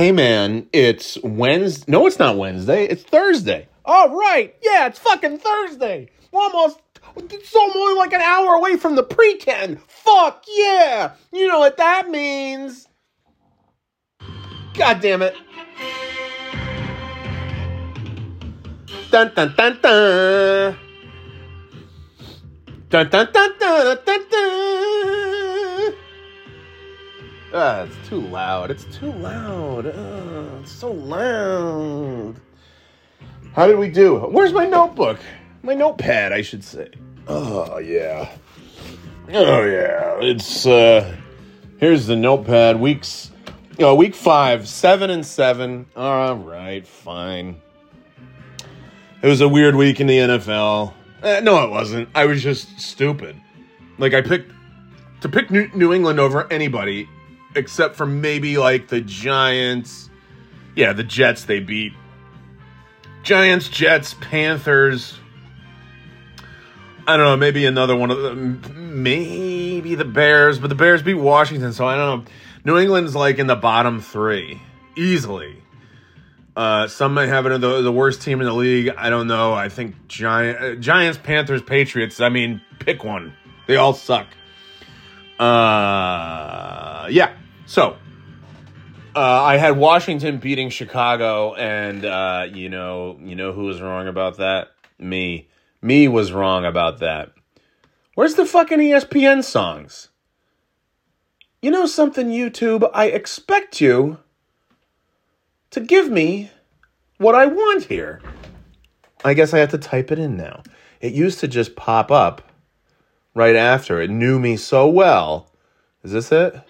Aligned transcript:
Hey 0.00 0.12
man, 0.12 0.66
it's 0.72 1.18
Wednesday. 1.22 1.92
No, 1.92 2.06
it's 2.06 2.18
not 2.18 2.38
Wednesday. 2.38 2.86
It's 2.86 3.02
Thursday. 3.02 3.68
All 3.84 4.08
right. 4.08 4.56
Yeah, 4.62 4.86
it's 4.86 4.98
fucking 4.98 5.36
Thursday. 5.36 6.08
We're 6.32 6.40
almost. 6.40 6.80
It's 7.18 7.54
only 7.54 7.98
like 7.98 8.14
an 8.14 8.22
hour 8.22 8.54
away 8.54 8.78
from 8.78 8.96
the 8.96 9.02
pre-ken. 9.02 9.78
Fuck 9.88 10.46
yeah. 10.48 11.12
You 11.34 11.48
know 11.48 11.58
what 11.58 11.76
that 11.76 12.08
means. 12.08 12.88
God 14.72 15.02
damn 15.02 15.20
it. 15.20 15.36
Dun 19.10 19.32
dun 19.34 19.54
dun 19.54 19.78
dun. 19.82 20.78
Dun 22.88 23.10
dun 23.10 23.28
dun 23.34 23.52
dun 23.58 23.98
dun 24.06 24.30
dun. 24.30 24.89
Ah, 27.52 27.82
it's 27.82 28.08
too 28.08 28.20
loud. 28.20 28.70
It's 28.70 28.84
too 28.96 29.10
loud. 29.12 29.92
Ah, 29.92 30.60
it's 30.60 30.70
so 30.70 30.92
loud. 30.92 32.36
How 33.54 33.66
did 33.66 33.78
we 33.78 33.88
do? 33.88 34.18
Where's 34.18 34.52
my 34.52 34.66
notebook? 34.66 35.18
My 35.62 35.74
notepad, 35.74 36.32
I 36.32 36.42
should 36.42 36.62
say. 36.62 36.90
Oh 37.26 37.78
yeah. 37.78 38.30
Oh 39.32 39.64
yeah. 39.64 40.18
It's 40.20 40.64
uh 40.64 41.16
here's 41.78 42.06
the 42.06 42.14
notepad. 42.14 42.78
Weeks 42.78 43.32
uh, 43.82 43.94
week 43.94 44.14
five, 44.14 44.68
seven 44.68 45.10
and 45.10 45.26
seven. 45.26 45.86
All 45.96 46.36
right, 46.36 46.86
fine. 46.86 47.60
It 49.22 49.26
was 49.26 49.40
a 49.40 49.48
weird 49.48 49.74
week 49.74 50.00
in 50.00 50.06
the 50.06 50.18
NFL. 50.18 50.94
Eh, 51.22 51.40
no, 51.40 51.64
it 51.64 51.70
wasn't. 51.70 52.08
I 52.14 52.26
was 52.26 52.42
just 52.42 52.80
stupid. 52.80 53.36
Like 53.98 54.14
I 54.14 54.22
picked 54.22 54.52
to 55.20 55.28
pick 55.28 55.50
New, 55.50 55.68
New 55.74 55.92
England 55.92 56.20
over 56.20 56.50
anybody 56.52 57.08
except 57.54 57.96
for 57.96 58.06
maybe 58.06 58.58
like 58.58 58.88
the 58.88 59.00
Giants. 59.00 60.10
Yeah, 60.74 60.92
the 60.92 61.04
Jets 61.04 61.44
they 61.44 61.60
beat. 61.60 61.92
Giants, 63.22 63.68
Jets, 63.68 64.14
Panthers. 64.20 65.18
I 67.06 67.16
don't 67.16 67.26
know, 67.26 67.36
maybe 67.36 67.66
another 67.66 67.96
one 67.96 68.10
of 68.10 68.22
them. 68.22 69.02
Maybe 69.02 69.94
the 69.94 70.04
Bears, 70.04 70.58
but 70.58 70.68
the 70.68 70.74
Bears 70.74 71.02
beat 71.02 71.14
Washington, 71.14 71.72
so 71.72 71.86
I 71.86 71.96
don't 71.96 72.24
know. 72.24 72.30
New 72.64 72.78
England's 72.78 73.14
like 73.16 73.38
in 73.38 73.46
the 73.46 73.56
bottom 73.56 74.00
three, 74.00 74.60
easily. 74.96 75.56
Uh, 76.56 76.86
some 76.88 77.14
might 77.14 77.28
have 77.28 77.46
it 77.46 77.60
the, 77.60 77.80
the 77.82 77.92
worst 77.92 78.22
team 78.22 78.40
in 78.40 78.46
the 78.46 78.52
league. 78.52 78.90
I 78.96 79.08
don't 79.08 79.26
know. 79.26 79.54
I 79.54 79.68
think 79.68 80.08
Giant, 80.08 80.58
uh, 80.58 80.74
Giants, 80.74 81.18
Panthers, 81.22 81.62
Patriots. 81.62 82.20
I 82.20 82.28
mean, 82.28 82.60
pick 82.78 83.02
one. 83.02 83.34
They 83.66 83.76
all 83.76 83.94
suck. 83.94 84.26
Uh, 85.38 87.06
yeah. 87.10 87.34
So, 87.70 87.96
uh, 89.14 89.20
I 89.20 89.56
had 89.56 89.78
Washington 89.78 90.38
beating 90.38 90.70
Chicago, 90.70 91.54
and 91.54 92.04
uh, 92.04 92.48
you 92.52 92.68
know, 92.68 93.16
you 93.22 93.36
know 93.36 93.52
who 93.52 93.66
was 93.66 93.80
wrong 93.80 94.08
about 94.08 94.38
that? 94.38 94.72
Me. 94.98 95.46
Me 95.80 96.08
was 96.08 96.32
wrong 96.32 96.64
about 96.64 96.98
that. 96.98 97.30
Where's 98.16 98.34
the 98.34 98.44
fucking 98.44 98.80
ESPN 98.80 99.44
songs? 99.44 100.08
You 101.62 101.70
know 101.70 101.86
something, 101.86 102.30
YouTube? 102.30 102.90
I 102.92 103.04
expect 103.04 103.80
you 103.80 104.18
to 105.70 105.78
give 105.78 106.10
me 106.10 106.50
what 107.18 107.36
I 107.36 107.46
want 107.46 107.84
here. 107.84 108.20
I 109.24 109.32
guess 109.34 109.54
I 109.54 109.60
have 109.60 109.70
to 109.70 109.78
type 109.78 110.10
it 110.10 110.18
in 110.18 110.36
now. 110.36 110.64
It 111.00 111.12
used 111.12 111.38
to 111.38 111.46
just 111.46 111.76
pop 111.76 112.10
up 112.10 112.42
right 113.32 113.54
after. 113.54 114.00
It 114.00 114.10
knew 114.10 114.40
me 114.40 114.56
so 114.56 114.88
well. 114.88 115.52
Is 116.02 116.10
this 116.10 116.32
it? 116.32 116.60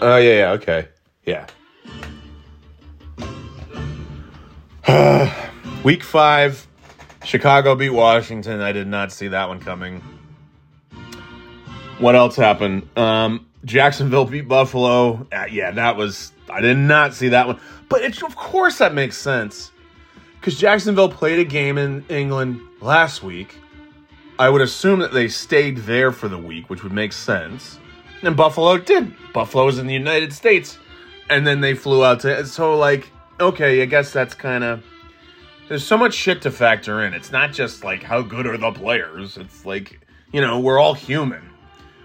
Oh, 0.00 0.16
yeah, 0.16 0.38
yeah, 0.38 0.50
okay. 0.52 0.88
Yeah. 1.24 1.46
Week 5.84 6.02
five, 6.02 6.66
Chicago 7.24 7.74
beat 7.74 7.90
Washington. 7.90 8.60
I 8.60 8.72
did 8.72 8.86
not 8.86 9.12
see 9.12 9.28
that 9.28 9.48
one 9.48 9.60
coming. 9.60 10.02
What 11.98 12.14
else 12.16 12.36
happened? 12.36 12.88
Um, 12.98 13.46
Jacksonville 13.64 14.26
beat 14.26 14.48
Buffalo. 14.48 15.26
Uh, 15.32 15.46
yeah, 15.50 15.70
that 15.70 15.96
was. 15.96 16.32
I 16.50 16.60
did 16.60 16.76
not 16.76 17.14
see 17.14 17.28
that 17.28 17.46
one. 17.46 17.60
But 17.88 18.02
it's, 18.02 18.22
of 18.22 18.36
course 18.36 18.78
that 18.78 18.92
makes 18.94 19.16
sense. 19.16 19.70
Because 20.38 20.58
Jacksonville 20.58 21.08
played 21.08 21.38
a 21.38 21.44
game 21.44 21.78
in 21.78 22.04
England 22.08 22.60
last 22.80 23.22
week. 23.22 23.56
I 24.38 24.50
would 24.50 24.60
assume 24.60 24.98
that 24.98 25.12
they 25.12 25.28
stayed 25.28 25.78
there 25.78 26.12
for 26.12 26.28
the 26.28 26.36
week, 26.36 26.68
which 26.68 26.82
would 26.82 26.92
make 26.92 27.12
sense. 27.12 27.78
And 28.24 28.36
Buffalo 28.36 28.78
did. 28.78 29.12
Buffalo 29.32 29.66
was 29.66 29.78
in 29.78 29.86
the 29.86 29.92
United 29.92 30.32
States. 30.32 30.78
And 31.28 31.46
then 31.46 31.60
they 31.60 31.74
flew 31.74 32.04
out 32.04 32.20
to. 32.20 32.46
So, 32.46 32.76
like, 32.76 33.10
okay, 33.40 33.82
I 33.82 33.86
guess 33.86 34.12
that's 34.12 34.34
kind 34.34 34.64
of. 34.64 34.84
There's 35.68 35.86
so 35.86 35.96
much 35.96 36.14
shit 36.14 36.42
to 36.42 36.50
factor 36.50 37.02
in. 37.02 37.14
It's 37.14 37.32
not 37.32 37.52
just 37.52 37.84
like 37.84 38.02
how 38.02 38.20
good 38.20 38.46
are 38.46 38.58
the 38.58 38.72
players. 38.72 39.38
It's 39.38 39.64
like, 39.64 40.00
you 40.32 40.40
know, 40.40 40.60
we're 40.60 40.78
all 40.78 40.94
human. 40.94 41.50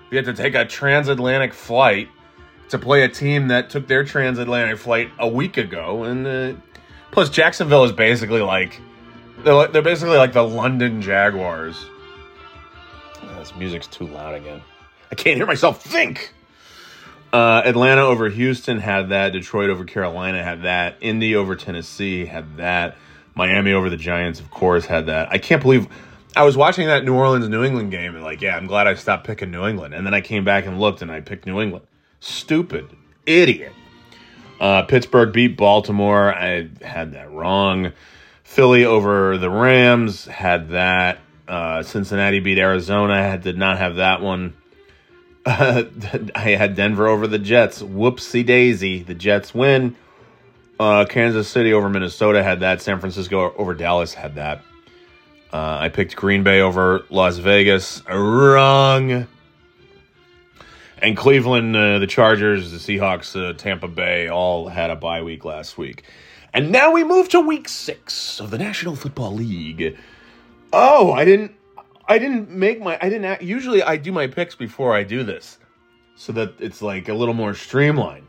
We 0.10 0.18
had 0.18 0.26
to 0.26 0.34
take 0.34 0.56
a 0.56 0.66
transatlantic 0.66 1.54
flight 1.54 2.08
to 2.70 2.78
play 2.78 3.04
a 3.04 3.10
team 3.10 3.50
that 3.50 3.70
took 3.70 3.88
their 3.88 4.04
transatlantic 4.04 4.78
flight 4.78 5.12
a 5.20 5.28
week 5.28 5.58
ago. 5.58 6.04
And 6.06 6.26
uh, 6.26 6.54
plus, 7.12 7.30
Jacksonville 7.30 7.84
is 7.84 7.92
basically 7.92 8.42
like. 8.42 8.80
They're, 9.40 9.68
they're 9.68 9.82
basically 9.82 10.18
like 10.18 10.34
the 10.34 10.44
London 10.44 11.02
Jaguars. 11.02 11.86
Oh, 13.22 13.40
this 13.40 13.56
music's 13.56 13.88
too 13.88 14.08
loud 14.08 14.36
again. 14.36 14.62
I 15.12 15.16
can't 15.16 15.38
hear 15.38 15.46
myself 15.46 15.82
think. 15.84 16.34
Uh, 17.32 17.62
Atlanta 17.64 18.02
over 18.02 18.30
Houston 18.30 18.80
had 18.80 19.10
that. 19.10 19.34
Detroit 19.34 19.70
over 19.70 19.86
Carolina 19.86 20.44
had 20.44 20.64
that. 20.64 20.96
Indy 21.02 21.36
over 21.36 21.56
Tennessee 21.56 22.26
had 22.26 22.58
that. 22.58 22.96
Miami 23.36 23.72
over 23.74 23.90
the 23.90 23.98
Giants, 23.98 24.40
of 24.40 24.50
course, 24.50 24.86
had 24.86 25.06
that. 25.06 25.32
I 25.32 25.38
can't 25.38 25.62
believe 25.62 25.88
I 26.36 26.44
was 26.44 26.58
watching 26.58 26.88
that 26.88 27.06
New 27.06 27.16
Orleans 27.16 27.48
New 27.50 27.64
England 27.64 27.92
game 27.92 28.16
and 28.16 28.24
like, 28.24 28.42
yeah, 28.42 28.56
I'm 28.56 28.68
glad 28.68 28.88
I 28.88 28.96
stopped 28.96 29.26
picking 29.26 29.52
New 29.52 29.66
England. 29.66 29.94
And 29.94 30.06
then 30.06 30.14
I 30.14 30.22
came 30.22 30.44
back 30.44 30.66
and 30.66 30.80
looked 30.80 31.02
and 31.02 31.12
I 31.12 31.22
picked 31.22 31.46
New 31.46 31.62
England. 31.62 31.86
Stupid 32.20 32.90
idiot. 33.26 33.74
Uh, 34.60 34.84
Pittsburgh 34.84 35.32
beat 35.32 35.56
Baltimore. 35.56 36.34
I 36.34 36.70
had 36.82 37.14
that 37.14 37.32
wrong. 37.32 37.94
Philly 38.44 38.84
over 38.84 39.38
the 39.38 39.50
Rams 39.50 40.26
had 40.26 40.70
that. 40.70 41.20
Uh, 41.48 41.82
Cincinnati 41.82 42.40
beat 42.40 42.58
Arizona. 42.58 43.14
I 43.14 43.38
did 43.38 43.58
not 43.58 43.78
have 43.78 43.96
that 43.96 44.22
one. 44.22 44.54
Uh, 45.50 45.86
I 46.36 46.50
had 46.52 46.76
Denver 46.76 47.08
over 47.08 47.26
the 47.28 47.40
Jets. 47.40 47.82
Whoopsie 47.82 48.46
daisy. 48.46 49.02
The 49.02 49.16
Jets 49.16 49.54
win. 49.54 49.96
Uh, 50.80 51.06
Kansas 51.06 51.48
City 51.50 51.74
over 51.74 51.90
Minnesota 51.90 52.44
had 52.44 52.60
that. 52.62 52.82
San 52.82 53.00
Francisco 53.00 53.54
over 53.58 53.74
Dallas 53.74 54.14
had 54.14 54.36
that. 54.36 54.62
Uh, 55.52 55.78
I 55.82 55.90
picked 55.90 56.16
Green 56.16 56.44
Bay 56.44 56.62
over 56.62 57.04
Las 57.10 57.38
Vegas. 57.38 58.04
Wrong. 58.08 59.28
And 61.02 61.18
Cleveland, 61.18 61.76
uh, 61.76 62.00
the 62.00 62.08
Chargers, 62.08 62.72
the 62.72 62.78
Seahawks, 62.78 63.36
uh, 63.36 63.54
Tampa 63.54 63.88
Bay 63.88 64.28
all 64.28 64.68
had 64.68 64.92
a 64.92 64.96
bye 64.96 65.24
week 65.24 65.46
last 65.46 65.78
week. 65.78 66.04
And 66.54 66.72
now 66.72 66.92
we 66.92 67.04
move 67.04 67.30
to 67.30 67.40
week 67.40 67.70
six 67.70 68.40
of 68.40 68.52
the 68.52 68.58
National 68.58 68.96
Football 68.96 69.34
League. 69.34 69.98
Oh, 70.72 71.12
I 71.12 71.26
didn't. 71.26 71.56
I 72.10 72.18
didn't 72.18 72.50
make 72.50 72.82
my. 72.82 72.98
I 73.00 73.08
didn't. 73.08 73.26
Act, 73.26 73.44
usually, 73.44 73.84
I 73.84 73.96
do 73.96 74.12
my 74.12 74.26
picks 74.26 74.56
before 74.56 74.96
I 74.96 75.04
do 75.04 75.24
this, 75.24 75.60
so 76.16 76.34
that 76.34 76.56
it's 76.60 76.82
like 76.82 77.08
a 77.08 77.14
little 77.14 77.36
more 77.36 77.54
streamlined. 77.54 78.28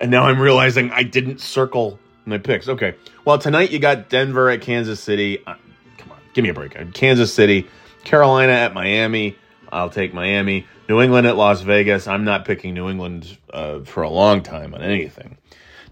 And 0.00 0.10
now 0.10 0.24
I'm 0.24 0.40
realizing 0.40 0.90
I 0.90 1.04
didn't 1.04 1.40
circle 1.40 2.00
my 2.26 2.38
picks. 2.38 2.68
Okay. 2.68 2.96
Well, 3.24 3.38
tonight 3.38 3.70
you 3.70 3.78
got 3.78 4.08
Denver 4.08 4.50
at 4.50 4.60
Kansas 4.60 4.98
City. 4.98 5.38
Uh, 5.46 5.54
come 5.96 6.10
on, 6.10 6.18
give 6.34 6.42
me 6.42 6.48
a 6.48 6.54
break. 6.54 6.76
Kansas 6.92 7.32
City, 7.32 7.68
Carolina 8.02 8.52
at 8.52 8.74
Miami. 8.74 9.36
I'll 9.70 9.90
take 9.90 10.12
Miami. 10.12 10.66
New 10.88 11.00
England 11.00 11.26
at 11.26 11.36
Las 11.36 11.62
Vegas. 11.62 12.06
I'm 12.06 12.24
not 12.24 12.44
picking 12.44 12.74
New 12.74 12.90
England 12.90 13.38
uh, 13.52 13.80
for 13.80 14.02
a 14.02 14.10
long 14.10 14.42
time 14.42 14.74
on 14.74 14.82
anything. 14.82 15.38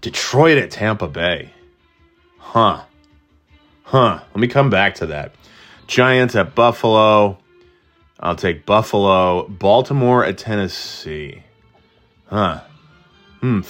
Detroit 0.01 0.57
at 0.57 0.71
Tampa 0.71 1.07
Bay. 1.07 1.51
Huh. 2.37 2.83
Huh. 3.83 4.19
Let 4.21 4.37
me 4.37 4.47
come 4.47 4.69
back 4.69 4.95
to 4.95 5.05
that. 5.07 5.33
Giants 5.87 6.35
at 6.35 6.55
Buffalo. 6.55 7.37
I'll 8.19 8.35
take 8.35 8.65
Buffalo. 8.65 9.47
Baltimore 9.47 10.23
at 10.23 10.37
Tennessee. 10.37 11.43
Huh. 12.25 12.61
Hmm. 13.41 13.61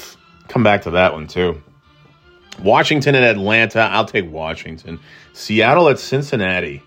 Come 0.48 0.64
back 0.64 0.84
to 0.84 0.92
that 0.92 1.14
one 1.14 1.28
too. 1.28 1.62
Washington 2.62 3.16
at 3.16 3.24
Atlanta. 3.24 3.82
I'll 3.82 4.06
take 4.06 4.30
Washington. 4.30 5.00
Seattle 5.34 5.90
at 5.90 6.00
Cincinnati. 6.00 6.84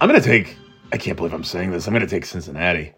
I'm 0.00 0.08
going 0.08 0.20
to 0.20 0.26
take, 0.26 0.56
I 0.92 0.96
can't 0.96 1.16
believe 1.16 1.32
I'm 1.32 1.44
saying 1.44 1.70
this. 1.70 1.86
I'm 1.86 1.94
going 1.94 2.06
to 2.06 2.10
take 2.10 2.24
Cincinnati. 2.24 2.92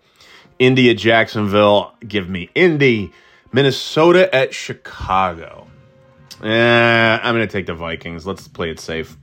Indy 0.58 0.90
at 0.90 0.96
Jacksonville. 0.96 1.94
Give 2.06 2.28
me 2.28 2.50
Indy. 2.54 3.12
Minnesota 3.52 4.32
at 4.34 4.54
Chicago. 4.54 5.66
Eh, 6.42 7.18
I'm 7.22 7.34
going 7.34 7.46
to 7.46 7.52
take 7.52 7.66
the 7.66 7.74
Vikings. 7.74 8.26
Let's 8.26 8.48
play 8.48 8.70
it 8.70 8.80
safe. 8.80 9.16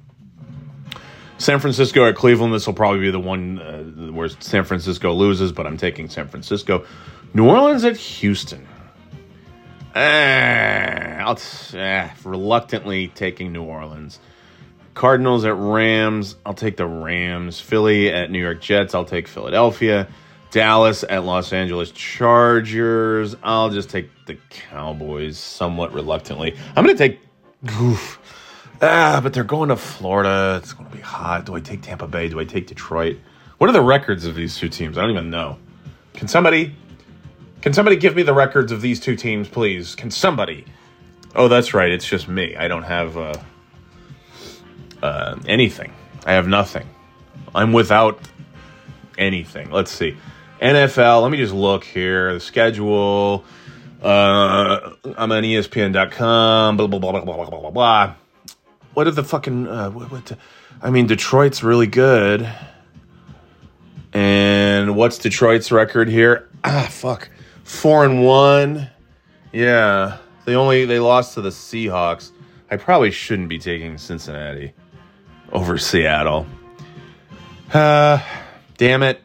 San 1.38 1.60
Francisco 1.60 2.06
at 2.06 2.16
Cleveland. 2.16 2.54
This 2.54 2.66
will 2.66 2.74
probably 2.74 3.02
be 3.02 3.12
the 3.12 3.20
one 3.20 3.60
uh, 3.60 3.84
where 4.12 4.30
San 4.30 4.64
Francisco 4.64 5.14
loses, 5.14 5.52
but 5.52 5.68
I'm 5.68 5.78
taking 5.78 6.10
San 6.10 6.28
Francisco. 6.28 6.86
New 7.34 7.48
Orleans 7.48 7.84
at 7.84 7.98
Houston. 7.98 8.68
Eh, 9.96 11.18
I'll 11.20 11.40
eh, 11.74 12.10
reluctantly 12.24 13.08
taking 13.10 13.52
New 13.52 13.64
Orleans. 13.64 14.20
Cardinals 14.94 15.46
at 15.46 15.56
Rams. 15.56 16.36
I'll 16.46 16.54
take 16.54 16.78
the 16.78 16.88
Rams. 16.88 17.60
Philly 17.60 18.12
at 18.12 18.32
New 18.32 18.40
York 18.40 18.62
Jets. 18.62 18.96
I'll 18.96 19.06
take 19.06 19.28
Philadelphia. 19.28 20.08
Dallas 20.50 21.04
at 21.08 21.24
Los 21.24 21.54
Angeles 21.54 21.92
Chargers. 21.92 23.36
I'll 23.44 23.70
just 23.70 23.90
take 23.90 24.10
the 24.26 24.38
Cowboys 24.50 25.38
somewhat 25.38 25.94
reluctantly. 25.94 26.56
I'm 26.76 26.84
going 26.84 26.98
to 26.98 27.08
take. 27.08 27.20
Oof. 27.80 28.20
Ah, 28.82 29.20
but 29.24 29.34
they're 29.34 29.44
going 29.44 29.70
to 29.70 29.76
Florida. 29.76 30.60
It's 30.62 30.74
going 30.74 30.90
to 30.90 30.96
be 30.96 31.02
hot. 31.02 31.46
Do 31.46 31.56
I 31.56 31.60
take 31.60 31.82
Tampa 31.82 32.08
Bay? 32.08 32.30
Do 32.30 32.40
I 32.40 32.46
take 32.46 32.68
Detroit? 32.68 33.18
What 33.58 33.70
are 33.70 33.74
the 33.74 33.82
records 33.82 34.26
of 34.26 34.36
these 34.36 34.58
two 34.58 34.70
teams? 34.70 34.98
I 34.98 35.02
don't 35.02 35.12
even 35.12 35.30
know. 35.30 35.58
Can 36.14 36.28
somebody 36.28 36.76
can 37.62 37.74
somebody 37.74 37.96
give 37.96 38.16
me 38.16 38.24
the 38.24 38.34
records 38.34 38.72
of 38.72 38.82
these 38.82 39.00
two 39.00 39.16
teams, 39.16 39.48
please? 39.48 39.96
Can 39.96 40.12
somebody? 40.12 40.66
Oh, 41.36 41.48
that's 41.48 41.74
right. 41.74 41.92
It's 41.92 42.08
just 42.08 42.28
me. 42.28 42.56
I 42.56 42.68
don't 42.68 42.84
have 42.84 43.18
uh, 43.18 43.34
uh, 45.02 45.36
anything. 45.48 45.92
I 46.26 46.34
have 46.34 46.48
nothing. 46.48 46.88
I'm 47.56 47.74
without 47.74 48.20
anything. 49.18 49.72
Let's 49.72 49.92
see. 49.92 50.18
NFL. 50.62 51.24
Let 51.24 51.32
me 51.32 51.38
just 51.38 51.54
look 51.54 51.84
here. 51.84 52.34
The 52.34 52.40
schedule. 52.40 53.44
Uh, 54.02 54.94
I'm 55.18 55.32
on 55.32 55.44
ESPN.com. 55.44 56.78
Blah 56.78 56.88
blah 56.88 57.00
blah 57.00 57.12
blah 57.12 57.22
blah 57.26 57.50
blah 57.50 57.60
blah 57.60 57.72
blah. 57.72 58.14
What 58.98 59.06
are 59.06 59.12
the 59.12 59.24
fucking? 59.24 59.68
Uh, 59.68 59.92
what, 59.92 60.12
what 60.12 60.38
I 60.82 60.90
mean, 60.90 61.06
Detroit's 61.06 61.62
really 61.62 61.86
good. 61.86 62.52
And 64.12 64.96
what's 64.96 65.20
Detroit's 65.20 65.72
record 65.72 66.10
here? 66.10 66.50
Ah, 66.64 66.88
fuck 66.90 67.30
four 67.64 68.06
and 68.06 68.26
one. 68.26 68.90
Yeah, 69.54 70.18
they 70.46 70.56
only 70.56 70.86
they 70.86 70.98
lost 70.98 71.36
to 71.36 71.42
the 71.42 71.50
Seahawks. 71.50 72.32
I 72.72 72.78
probably 72.78 73.12
shouldn't 73.12 73.50
be 73.50 73.60
taking 73.60 74.00
Cincinnati 74.00 74.74
over 75.52 75.78
Seattle. 75.78 76.48
Uh, 77.72 78.20
damn 78.78 79.04
it. 79.04 79.22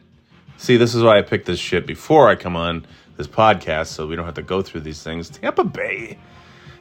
See, 0.57 0.77
this 0.77 0.93
is 0.93 1.01
why 1.01 1.17
I 1.17 1.23
picked 1.23 1.47
this 1.47 1.59
shit 1.59 1.87
before 1.87 2.29
I 2.29 2.35
come 2.35 2.55
on 2.55 2.85
this 3.17 3.25
podcast, 3.25 3.87
so 3.87 4.05
we 4.05 4.15
don't 4.15 4.25
have 4.25 4.35
to 4.35 4.43
go 4.43 4.61
through 4.61 4.81
these 4.81 5.01
things. 5.01 5.31
Tampa 5.31 5.63
Bay. 5.63 6.19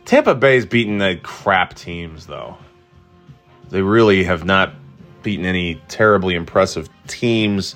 Tampa 0.05 0.35
Bay's 0.35 0.67
beaten 0.67 0.99
the 0.99 1.19
crap 1.23 1.73
teams, 1.73 2.27
though. 2.27 2.59
They 3.73 3.81
really 3.83 4.23
have 4.25 4.45
not 4.45 4.75
beaten 5.23 5.47
any 5.47 5.81
terribly 5.89 6.35
impressive 6.35 6.91
teams. 7.07 7.75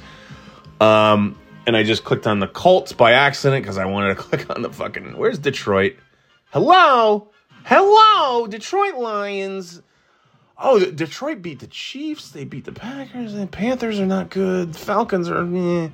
Um, 0.78 1.38
and 1.66 1.74
I 1.76 1.84
just 1.84 2.04
clicked 2.04 2.26
on 2.26 2.38
the 2.38 2.46
Colts 2.46 2.92
by 2.92 3.12
accident 3.12 3.64
because 3.64 3.78
I 3.78 3.86
wanted 3.86 4.08
to 4.08 4.14
click 4.22 4.50
on 4.50 4.60
the 4.62 4.70
fucking. 4.70 5.16
Where's 5.16 5.38
Detroit? 5.38 5.96
Hello, 6.52 7.30
hello, 7.64 8.46
Detroit 8.46 8.96
Lions. 8.96 9.82
Oh, 10.58 10.78
Detroit 10.78 11.40
beat 11.42 11.60
the 11.60 11.66
Chiefs. 11.66 12.30
They 12.30 12.44
beat 12.44 12.66
the 12.66 12.72
Packers. 12.72 13.32
The 13.32 13.46
Panthers 13.46 13.98
are 13.98 14.06
not 14.06 14.30
good. 14.30 14.76
Falcons 14.76 15.28
are, 15.28 15.42
eh. 15.42 15.88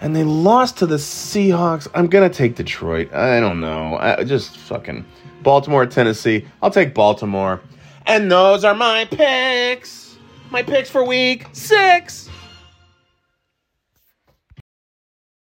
and 0.00 0.14
they 0.14 0.24
lost 0.24 0.78
to 0.78 0.86
the 0.86 0.96
Seahawks. 0.96 1.88
I'm 1.94 2.08
gonna 2.08 2.28
take 2.28 2.56
Detroit. 2.56 3.12
I 3.12 3.38
don't 3.40 3.60
know. 3.60 3.96
I 3.96 4.24
just 4.24 4.56
fucking 4.56 5.04
Baltimore, 5.42 5.86
Tennessee. 5.86 6.46
I'll 6.62 6.70
take 6.70 6.94
Baltimore. 6.94 7.60
And 8.06 8.30
those 8.30 8.64
are 8.64 8.74
my 8.74 9.06
picks. 9.06 10.16
My 10.50 10.62
picks 10.62 10.90
for 10.90 11.04
week 11.04 11.46
six. 11.52 12.28